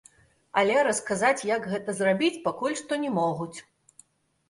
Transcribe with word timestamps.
Але 0.61 0.77
расказаць, 0.87 1.47
як 1.51 1.69
гэта 1.75 1.97
зрабіць, 2.01 2.35
пакуль 2.49 2.79
што 2.83 3.03
не 3.07 3.15
могуць. 3.23 3.55